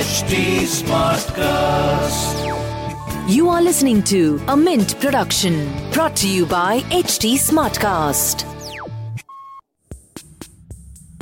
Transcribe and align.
HT 0.00 0.64
Smartcast. 0.64 2.36
You 3.28 3.50
are 3.50 3.60
listening 3.60 4.02
to 4.04 4.40
a 4.48 4.56
Mint 4.56 4.98
production 4.98 5.68
brought 5.92 6.16
to 6.16 6.26
you 6.26 6.46
by 6.46 6.80
HT 6.88 7.34
Smartcast. 7.34 8.46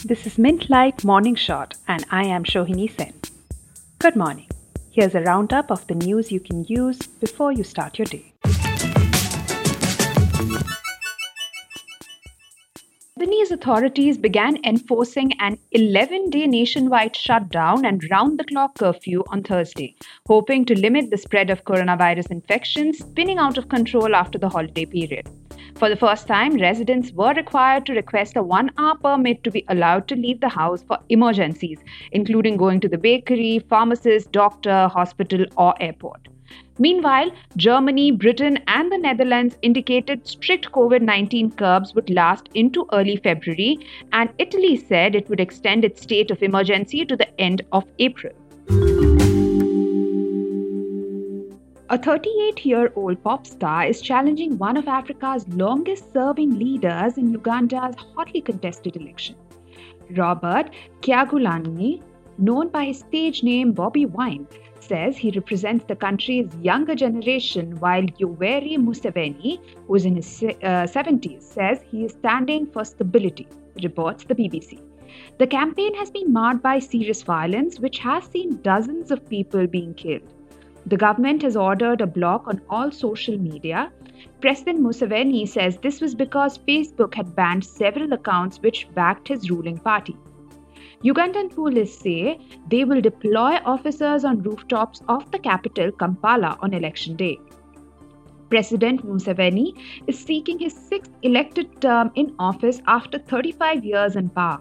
This 0.05 0.29
is 0.29 0.39
Mint 0.39 0.71
Light 0.71 1.03
Morning 1.03 1.35
Shot, 1.35 1.75
and 1.89 2.07
I 2.13 2.27
am 2.27 2.45
Shohini 2.45 2.89
Sen. 2.97 3.15
Good 3.99 4.15
morning. 4.15 4.47
Here's 4.93 5.17
a 5.17 5.23
roundup 5.23 5.73
of 5.73 5.85
the 5.89 5.97
news 5.97 6.31
you 6.31 6.39
can 6.39 6.63
use 6.69 6.99
before 6.99 7.51
you 7.51 7.65
start 7.65 7.99
your 7.99 8.07
day. 8.07 8.33
Lebanese 13.19 13.51
authorities 13.51 14.17
began 14.17 14.65
enforcing 14.65 15.33
an 15.41 15.59
11 15.73 16.31
day 16.31 16.47
nationwide 16.47 17.17
shutdown 17.17 17.85
and 17.85 18.09
round 18.13 18.39
the 18.39 18.45
clock 18.45 18.79
curfew 18.79 19.25
on 19.31 19.43
Thursday, 19.43 19.97
hoping 20.29 20.65
to 20.65 20.79
limit 20.79 21.11
the 21.11 21.19
spread 21.19 21.51
of 21.51 21.65
coronavirus 21.65 22.31
infections 22.31 22.99
spinning 22.99 23.39
out 23.39 23.59
of 23.59 23.69
control 23.69 24.15
after 24.15 24.39
the 24.39 24.49
holiday 24.49 24.85
period. 24.85 25.29
For 25.75 25.89
the 25.89 25.97
first 25.97 26.29
time, 26.29 26.61
residents 26.61 27.11
were 27.11 27.35
required 27.35 27.87
to 27.87 27.95
request 27.95 28.37
a 28.37 28.43
one 28.43 28.71
hour 28.79 28.97
permit 28.97 29.43
to 29.43 29.51
be 29.51 29.65
allowed 29.67 30.07
to 30.09 30.15
leave 30.15 30.41
the 30.41 30.49
house 30.49 30.85
for 30.85 30.99
emergencies, 31.09 31.81
including 32.13 32.57
going 32.57 32.79
to 32.83 32.89
the 32.89 32.99
bakery, 32.99 33.59
pharmacist, 33.69 34.31
doctor, 34.31 34.87
hospital, 34.87 35.45
or 35.57 35.75
airport. 35.83 36.29
Meanwhile, 36.81 37.33
Germany, 37.57 38.13
Britain, 38.13 38.61
and 38.69 38.93
the 38.93 38.99
Netherlands 38.99 39.59
indicated 39.63 40.27
strict 40.29 40.71
COVID 40.71 41.03
19 41.03 41.51
curbs 41.53 41.93
would 41.95 42.09
last 42.09 42.49
into 42.55 42.87
early 42.93 43.17
February, 43.17 43.81
and 44.13 44.31
Italy 44.39 44.77
said 44.77 45.17
it 45.17 45.29
would 45.29 45.41
extend 45.41 45.85
its 45.85 46.03
state 46.03 46.31
of 46.31 46.41
emergency 46.41 47.05
to 47.05 47.17
the 47.17 47.29
end 47.41 47.63
of 47.73 47.85
April. 47.99 48.33
A 51.91 51.99
38 51.99 52.65
year 52.65 52.93
old 52.95 53.25
pop 53.25 53.47
star 53.47 53.85
is 53.87 54.01
challenging 54.01 54.57
one 54.59 54.77
of 54.77 54.87
Africa's 54.87 55.49
longest 55.49 56.13
serving 56.13 56.59
leaders 56.59 57.19
in 57.19 57.33
Uganda's 57.33 57.97
hotly 58.15 58.41
contested 58.41 58.95
election. 58.97 59.35
Robert 60.17 60.71
Kyagulanyi, 61.01 62.03
known 62.37 62.69
by 62.69 62.85
his 62.85 62.99
stage 63.01 63.43
name 63.43 63.73
Bobby 63.73 64.07
Wine, 64.07 64.47
says 64.89 65.17
he 65.17 65.31
represents 65.31 65.85
the 65.85 65.97
country's 65.97 66.55
younger 66.63 66.95
generation, 66.95 67.77
while 67.81 68.03
Yoweri 68.21 68.77
Museveni, 68.77 69.61
who 69.87 69.95
is 69.95 70.05
in 70.05 70.17
his 70.17 70.43
uh, 70.43 70.87
70s, 70.97 71.43
says 71.43 71.81
he 71.91 72.05
is 72.05 72.13
standing 72.13 72.67
for 72.67 72.85
stability, 72.85 73.47
reports 73.83 74.25
the 74.25 74.35
BBC. 74.35 74.81
The 75.39 75.47
campaign 75.47 75.95
has 75.95 76.11
been 76.11 76.33
marred 76.33 76.63
by 76.63 76.79
serious 76.79 77.23
violence, 77.23 77.79
which 77.81 77.99
has 77.99 78.25
seen 78.25 78.61
dozens 78.63 79.11
of 79.11 79.29
people 79.29 79.67
being 79.67 79.95
killed. 79.95 80.23
The 80.87 80.97
government 80.97 81.43
has 81.43 81.57
ordered 81.57 82.01
a 82.01 82.07
block 82.07 82.49
on 82.49 82.61
all 82.71 82.91
social 82.91 83.37
media. 83.37 83.93
President 84.41 84.81
Museveni 84.81 85.47
says 85.47 85.77
this 85.77 86.01
was 86.01 86.15
because 86.15 86.59
Facebook 86.59 87.15
had 87.15 87.35
banned 87.35 87.65
several 87.65 88.13
accounts 88.13 88.63
which 88.63 88.89
backed 88.95 89.29
his 89.29 89.51
ruling 89.51 89.79
party. 89.79 90.17
Ugandan 91.05 91.55
police 91.55 91.97
say 91.97 92.41
they 92.69 92.85
will 92.85 93.01
deploy 93.01 93.59
officers 93.65 94.25
on 94.25 94.43
rooftops 94.43 95.01
of 95.09 95.31
the 95.31 95.39
capital, 95.39 95.93
Kampala, 95.93 96.59
on 96.61 96.75
election 96.75 97.15
day. 97.15 97.39
President 98.51 99.07
Museveni 99.07 99.75
is 100.09 100.19
seeking 100.19 100.59
his 100.59 100.75
sixth 100.75 101.13
elected 101.23 101.81
term 101.81 102.11
in 102.17 102.35
office 102.41 102.81
after 102.89 103.19
35 103.21 103.85
years 103.85 104.17
in 104.17 104.29
power. 104.31 104.61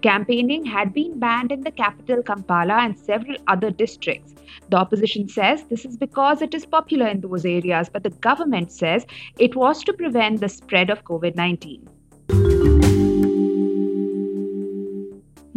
Campaigning 0.00 0.64
had 0.64 0.94
been 0.94 1.18
banned 1.18 1.52
in 1.52 1.60
the 1.60 1.70
capital 1.70 2.22
Kampala 2.22 2.78
and 2.78 2.98
several 2.98 3.36
other 3.46 3.70
districts. 3.70 4.34
The 4.70 4.78
opposition 4.78 5.28
says 5.28 5.64
this 5.64 5.84
is 5.84 5.98
because 5.98 6.40
it 6.40 6.54
is 6.54 6.64
popular 6.64 7.08
in 7.08 7.20
those 7.20 7.44
areas, 7.44 7.90
but 7.90 8.04
the 8.04 8.10
government 8.28 8.72
says 8.72 9.04
it 9.38 9.54
was 9.54 9.84
to 9.84 9.92
prevent 9.92 10.40
the 10.40 10.48
spread 10.48 10.88
of 10.88 11.04
COVID 11.04 11.36
19. 11.36 11.88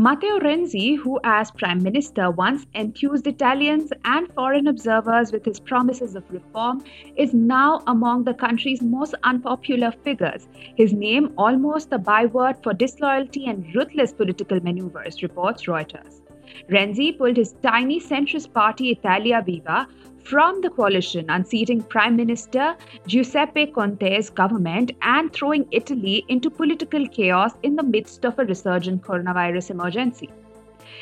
Matteo 0.08 0.40
Renzi, 0.40 0.96
who 0.96 1.20
as 1.26 1.52
Prime 1.52 1.84
Minister 1.84 2.32
once 2.32 2.66
enthused 2.74 3.28
Italians 3.28 3.92
and 4.06 4.32
foreign 4.36 4.68
observers 4.68 5.34
with 5.34 5.44
his 5.44 5.60
promises 5.60 6.16
of 6.16 6.24
reform, 6.32 6.82
is 7.18 7.34
now 7.34 7.84
among 7.88 8.24
the 8.24 8.34
country's 8.34 8.82
most 8.82 9.16
unpopular 9.26 9.92
figures. 10.06 10.48
His 10.78 10.94
name 10.94 11.34
almost 11.38 11.92
a 11.92 11.98
byword 11.98 12.64
for 12.64 12.74
disloyalty 12.74 13.48
and 13.48 13.66
ruthless 13.76 14.14
political 14.14 14.62
maneuvers, 14.62 15.22
reports 15.22 15.66
Reuters. 15.66 16.22
Renzi 16.70 17.18
pulled 17.18 17.38
his 17.38 17.54
tiny 17.64 18.00
centrist 18.00 18.54
party 18.54 18.92
Italia 18.92 19.44
Viva 19.46 19.88
from 20.24 20.60
the 20.62 20.70
coalition, 20.70 21.30
unseating 21.30 21.82
Prime 21.82 22.16
Minister 22.16 22.76
Giuseppe 23.08 23.68
Conte's 23.68 24.30
government 24.30 24.92
and 25.02 25.32
throwing 25.32 25.66
Italy 25.72 26.26
into 26.28 26.50
political 26.50 27.08
chaos 27.08 27.54
in 27.64 27.76
the 27.76 27.84
midst 27.84 28.26
of 28.26 28.38
a 28.38 28.46
resurgent 28.46 29.02
coronavirus 29.02 29.70
emergency. 29.70 30.30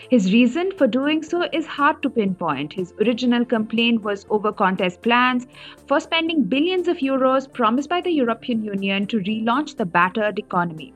His 0.10 0.32
reason 0.32 0.72
for 0.78 0.86
doing 0.86 1.24
so 1.24 1.48
is 1.52 1.66
hard 1.66 2.04
to 2.04 2.10
pinpoint. 2.12 2.74
His 2.74 2.94
original 3.02 3.44
complaint 3.46 4.04
was 4.04 4.28
over 4.30 4.52
Conte's 4.52 4.98
plans 4.98 5.48
for 5.88 6.00
spending 6.00 6.44
billions 6.44 6.88
of 6.88 6.98
euros 6.98 7.52
promised 7.52 7.90
by 7.90 8.02
the 8.02 8.12
European 8.12 8.64
Union 8.64 9.08
to 9.08 9.20
relaunch 9.22 9.78
the 9.78 9.86
battered 9.86 10.38
economy. 10.38 10.94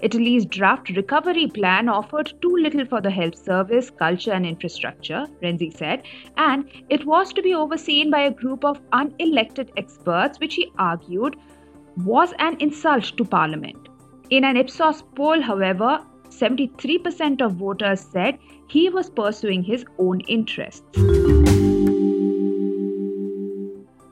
Italy's 0.00 0.44
draft 0.46 0.90
recovery 0.90 1.46
plan 1.46 1.88
offered 1.88 2.32
too 2.42 2.56
little 2.56 2.84
for 2.86 3.00
the 3.00 3.10
health 3.10 3.36
service, 3.36 3.90
culture, 3.90 4.32
and 4.32 4.44
infrastructure, 4.44 5.26
Renzi 5.42 5.76
said, 5.76 6.02
and 6.36 6.64
it 6.88 7.06
was 7.06 7.32
to 7.32 7.42
be 7.42 7.54
overseen 7.54 8.10
by 8.10 8.20
a 8.20 8.30
group 8.30 8.64
of 8.64 8.80
unelected 8.90 9.70
experts, 9.76 10.40
which 10.40 10.54
he 10.54 10.72
argued 10.78 11.36
was 12.04 12.32
an 12.38 12.56
insult 12.60 13.16
to 13.16 13.24
parliament. 13.24 13.88
In 14.30 14.44
an 14.44 14.56
Ipsos 14.56 15.02
poll, 15.14 15.40
however, 15.40 16.00
73% 16.28 17.42
of 17.42 17.52
voters 17.52 18.00
said 18.00 18.38
he 18.68 18.88
was 18.88 19.10
pursuing 19.10 19.62
his 19.62 19.84
own 19.98 20.20
interests. 20.20 20.82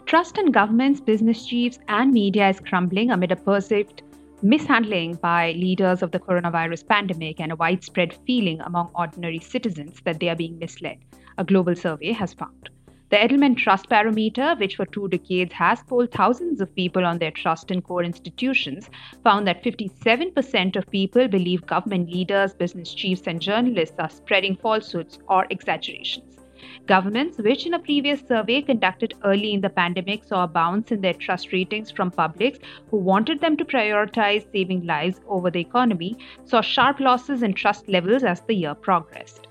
Trust 0.05 0.39
in 0.39 0.51
governments, 0.51 1.01
business 1.01 1.47
chiefs, 1.47 1.79
and 1.89 2.13
media 2.13 2.49
is 2.49 2.61
crumbling 2.61 3.11
amid 3.11 3.33
a 3.33 3.37
perceived 3.37 4.03
mishandling 4.43 5.15
by 5.15 5.53
leaders 5.53 6.03
of 6.03 6.13
the 6.13 6.19
coronavirus 6.19 6.87
pandemic 6.89 7.41
and 7.41 7.53
a 7.53 7.57
widespread 7.57 8.15
feeling 8.27 8.61
among 8.63 8.91
ordinary 8.95 9.39
citizens 9.39 10.01
that 10.05 10.19
they 10.19 10.29
are 10.29 10.37
being 10.37 10.59
misled, 10.59 10.99
a 11.39 11.45
global 11.45 11.77
survey 11.77 12.13
has 12.13 12.33
found. 12.33 12.71
The 13.11 13.17
Edelman 13.17 13.57
Trust 13.57 13.89
Barometer, 13.89 14.55
which 14.57 14.77
for 14.77 14.87
two 14.87 15.09
decades 15.09 15.53
has 15.55 15.83
polled 15.83 16.13
thousands 16.13 16.61
of 16.61 16.75
people 16.77 17.05
on 17.05 17.19
their 17.19 17.33
trust 17.33 17.71
in 17.71 17.83
core 17.83 18.05
institutions, 18.05 18.89
found 19.25 19.47
that 19.47 19.65
57% 19.65 20.77
of 20.77 20.91
people 20.91 21.27
believe 21.27 21.67
government 21.67 22.09
leaders, 22.09 22.55
business 22.55 22.95
chiefs, 22.95 23.27
and 23.27 23.43
journalists 23.43 23.97
are 23.99 24.11
spreading 24.11 24.57
falsehoods 24.57 25.19
or 25.29 25.47
exaggerations. 25.51 26.40
Governments, 26.87 27.39
which 27.39 27.67
in 27.67 27.75
a 27.75 27.79
previous 27.79 28.21
survey 28.27 28.63
conducted 28.63 29.15
early 29.25 29.53
in 29.53 29.61
the 29.61 29.71
pandemic 29.71 30.25
saw 30.25 30.45
a 30.45 30.49
bounce 30.49 30.91
in 30.91 31.01
their 31.01 31.15
trust 31.15 31.53
ratings 31.53 31.91
from 31.91 32.11
publics 32.11 32.59
who 32.91 32.97
wanted 32.97 33.41
them 33.41 33.57
to 33.57 33.65
prioritize 33.65 34.51
saving 34.53 34.87
lives 34.87 35.21
over 35.29 35.51
the 35.51 35.61
economy, 35.61 36.17
saw 36.45 36.61
sharp 36.61 37.01
losses 37.01 37.43
in 37.43 37.55
trust 37.55 37.89
levels 37.89 38.25
as 38.25 38.41
the 38.43 38.55
year 38.55 38.75
progressed. 38.75 39.47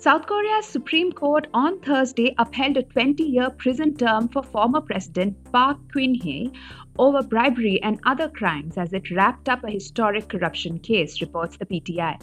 South 0.00 0.24
Korea's 0.26 0.64
Supreme 0.64 1.12
Court 1.12 1.46
on 1.52 1.78
Thursday 1.80 2.34
upheld 2.38 2.78
a 2.78 2.82
20 2.82 3.22
year 3.22 3.50
prison 3.50 3.94
term 3.94 4.28
for 4.28 4.42
former 4.42 4.80
President 4.80 5.36
Park 5.52 5.76
Geun 5.94 6.14
hye 6.24 6.58
over 6.98 7.22
bribery 7.22 7.82
and 7.82 8.00
other 8.06 8.30
crimes 8.30 8.78
as 8.78 8.94
it 8.94 9.10
wrapped 9.10 9.50
up 9.50 9.62
a 9.62 9.70
historic 9.70 10.28
corruption 10.28 10.78
case, 10.78 11.20
reports 11.20 11.58
the 11.58 11.66
PTI. 11.66 12.18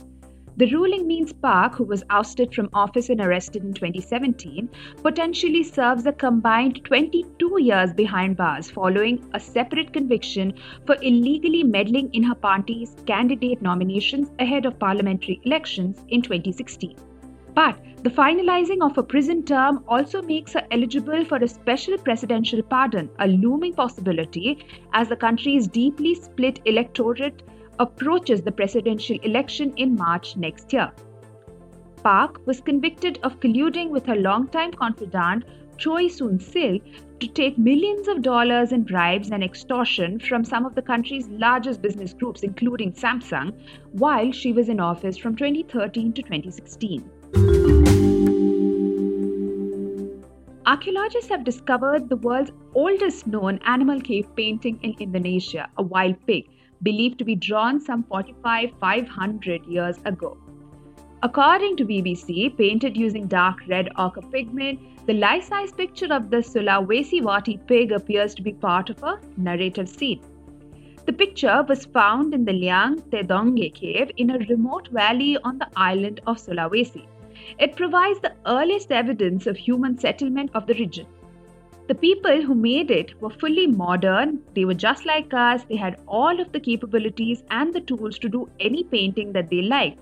The 0.58 0.72
ruling 0.72 1.06
means 1.06 1.34
Park, 1.34 1.76
who 1.76 1.84
was 1.84 2.04
ousted 2.10 2.52
from 2.52 2.72
office 2.74 3.10
and 3.10 3.22
arrested 3.22 3.64
in 3.64 3.76
2017, 3.76 4.68
potentially 5.04 5.62
serves 5.62 6.08
a 6.08 6.12
combined 6.12 6.84
22 6.84 7.62
years 7.62 7.94
behind 7.94 8.38
bars 8.38 8.72
following 8.72 9.24
a 9.36 9.40
separate 9.40 9.94
conviction 9.94 10.56
for 10.88 10.98
illegally 11.04 11.62
meddling 11.62 12.10
in 12.14 12.24
her 12.24 12.34
party's 12.34 12.96
candidate 13.06 13.62
nominations 13.62 14.32
ahead 14.40 14.66
of 14.66 14.80
parliamentary 14.80 15.40
elections 15.44 16.02
in 16.10 16.24
2016. 16.24 16.96
But 17.54 17.78
the 18.02 18.10
finalizing 18.10 18.82
of 18.82 18.98
a 18.98 19.04
prison 19.04 19.44
term 19.44 19.84
also 19.88 20.24
makes 20.24 20.54
her 20.54 20.66
eligible 20.72 21.24
for 21.26 21.38
a 21.38 21.48
special 21.48 22.00
presidential 22.00 22.64
pardon, 22.64 23.12
a 23.20 23.28
looming 23.28 23.74
possibility 23.74 24.66
as 24.94 25.08
the 25.08 25.16
country's 25.16 25.68
deeply 25.68 26.16
split 26.16 26.62
electorate 26.66 27.44
approaches 27.80 28.42
the 28.42 28.52
presidential 28.52 29.18
election 29.24 29.74
in 29.78 29.96
March 29.96 30.36
next 30.36 30.74
year. 30.74 30.92
Park 32.04 32.46
was 32.46 32.62
convicted 32.62 33.20
of 33.24 33.40
colluding 33.40 33.90
with 33.90 34.06
her 34.06 34.16
longtime 34.16 34.72
confidant 34.72 35.44
Choi 35.78 36.08
Soon 36.08 36.40
Sil 36.40 36.80
to 37.20 37.28
take 37.28 37.58
millions 37.58 38.08
of 38.08 38.22
dollars 38.22 38.72
in 38.72 38.84
bribes 38.84 39.32
and 39.32 39.44
extortion 39.44 40.20
from 40.20 40.44
some 40.44 40.66
of 40.66 40.76
the 40.76 40.82
country's 40.82 41.28
largest 41.28 41.82
business 41.82 42.14
groups, 42.14 42.44
including 42.44 42.94
Samsung, 42.94 43.54
while 43.92 44.32
she 44.32 44.54
was 44.54 44.70
in 44.70 44.80
office 44.80 45.18
from 45.18 45.36
2013 45.36 46.14
to 46.14 46.22
2016. 46.22 47.04
Archaeologists 50.66 51.30
have 51.30 51.44
discovered 51.44 52.10
the 52.10 52.18
world's 52.18 52.52
oldest 52.76 53.26
known 53.26 53.60
animal 53.66 54.02
cave 54.02 54.28
painting 54.36 54.80
in 54.84 54.94
Indonesia, 55.00 55.70
a 55.78 55.84
wild 55.84 56.18
pig, 56.28 56.46
believed 56.84 57.18
to 57.20 57.26
be 57.26 57.36
drawn 57.36 57.80
some 57.80 58.04
45 58.04 58.72
500 58.80 59.66
years 59.66 59.98
ago. 60.06 60.38
According 61.24 61.78
to 61.78 61.86
BBC, 61.86 62.56
painted 62.58 62.96
using 62.96 63.28
dark 63.28 63.68
red 63.68 63.90
ochre 63.98 64.22
pigment, 64.22 64.80
the 65.08 65.14
life 65.14 65.46
size 65.46 65.72
picture 65.72 66.14
of 66.14 66.30
the 66.30 66.38
Sulawesi 66.38 67.24
warty 67.24 67.60
pig 67.66 67.92
appears 67.92 68.36
to 68.36 68.44
be 68.44 68.54
part 68.54 68.90
of 68.90 69.02
a 69.02 69.20
narrative 69.36 69.90
scene. 69.90 70.22
The 71.06 71.14
picture 71.14 71.66
was 71.68 71.86
found 71.86 72.34
in 72.34 72.46
the 72.46 72.54
Leang 72.54 73.02
Tedongnge 73.10 73.74
cave 73.74 74.12
in 74.18 74.30
a 74.30 74.40
remote 74.50 74.90
valley 74.90 75.38
on 75.44 75.58
the 75.58 75.70
island 75.76 76.20
of 76.28 76.38
Sulawesi. 76.38 77.08
It 77.58 77.76
provides 77.76 78.20
the 78.20 78.36
earliest 78.46 78.92
evidence 78.92 79.48
of 79.48 79.58
human 79.58 79.98
settlement 79.98 80.52
of 80.54 80.68
the 80.68 80.74
region. 80.74 81.08
The 81.88 81.96
people 81.96 82.42
who 82.42 82.54
made 82.54 82.92
it 82.92 83.14
were 83.22 83.30
fully 83.30 83.66
modern, 83.66 84.42
they 84.54 84.66
were 84.66 84.74
just 84.74 85.06
like 85.06 85.34
us, 85.34 85.64
they 85.64 85.78
had 85.78 86.02
all 86.06 86.42
of 86.42 86.52
the 86.52 86.60
capabilities 86.60 87.46
and 87.50 87.74
the 87.74 87.80
tools 87.80 88.20
to 88.20 88.28
do 88.28 88.50
any 88.60 88.84
painting 88.84 89.32
that 89.32 89.50
they 89.50 89.62
liked, 89.62 90.02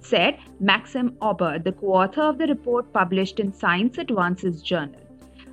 said 0.00 0.38
Maxim 0.60 1.14
Aubert, 1.20 1.62
the 1.64 1.72
co 1.72 1.88
author 1.88 2.22
of 2.22 2.38
the 2.38 2.46
report 2.46 2.90
published 2.94 3.38
in 3.38 3.52
Science 3.52 3.98
Advances 3.98 4.62
Journal. 4.62 4.98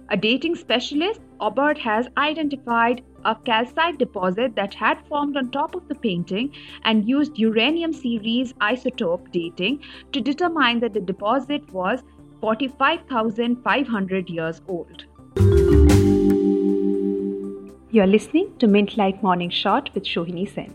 A 0.08 0.16
dating 0.16 0.56
specialist, 0.56 1.20
Aubert 1.42 1.78
has 1.80 2.08
identified 2.18 3.04
a 3.26 3.36
calcite 3.36 3.98
deposit 3.98 4.56
that 4.56 4.74
had 4.74 5.06
formed 5.10 5.36
on 5.36 5.52
top 5.52 5.76
of 5.76 5.90
the 5.90 5.96
painting 5.96 6.54
and 6.86 7.10
used 7.10 7.38
uranium 7.38 7.92
series 7.92 8.54
isotope 8.54 9.30
dating 9.34 9.82
to 10.14 10.22
determine 10.22 10.80
that 10.80 10.94
the 10.94 11.02
deposit 11.02 11.70
was 11.74 12.04
45,500 12.40 14.30
years 14.30 14.62
old. 14.70 15.08
You're 17.94 18.08
listening 18.08 18.58
to 18.58 18.66
Mint 18.66 18.98
Light 18.98 19.22
Morning 19.22 19.52
Shot 19.52 19.92
with 19.94 20.04
Shohini 20.04 20.52
Sen. 20.52 20.74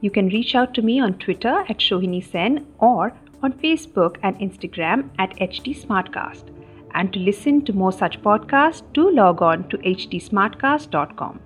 You 0.00 0.10
can 0.10 0.26
reach 0.26 0.56
out 0.56 0.74
to 0.74 0.82
me 0.82 0.98
on 0.98 1.14
Twitter 1.18 1.64
at 1.68 1.78
Shohini 1.78 2.20
Sen 2.20 2.66
or 2.80 3.12
on 3.44 3.52
Facebook 3.52 4.16
and 4.24 4.36
Instagram 4.40 5.08
at 5.20 5.36
HT 5.36 5.86
Smartcast. 5.86 6.52
And 6.94 7.12
to 7.12 7.20
listen 7.20 7.64
to 7.66 7.72
more 7.72 7.92
such 7.92 8.20
podcasts, 8.22 8.82
do 8.92 9.08
log 9.08 9.40
on 9.40 9.68
to 9.68 9.78
htsmartcast.com. 9.78 11.38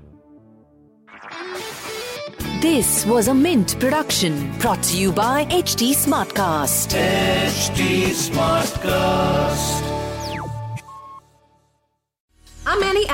This 2.62 3.05
was 3.05 3.29
a 3.29 3.35
Mint 3.35 3.79
production 3.79 4.50
brought 4.61 4.82
to 4.85 4.97
you 4.97 5.12
by 5.12 5.44
HT 5.44 5.91
Smartcast. 5.91 6.97
HT 6.97 8.15
Smartcast. 8.31 9.92